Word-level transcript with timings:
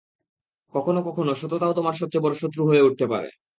কখনো 0.73 0.99
কখনো, 1.07 1.31
সততাও 1.35 1.73
তোমার 1.73 1.95
সবচেয়ে 1.95 2.23
বড়ো 2.25 2.37
শত্রু 2.41 2.61
হয়ে 2.69 2.85
উঠতে 2.87 3.05
পারে। 3.07 3.29